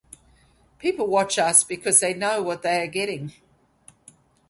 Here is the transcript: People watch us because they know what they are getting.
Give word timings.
People 0.79 1.05
watch 1.05 1.37
us 1.37 1.63
because 1.63 1.99
they 1.99 2.11
know 2.11 2.41
what 2.41 2.63
they 2.63 2.81
are 2.81 2.87
getting. 2.87 3.33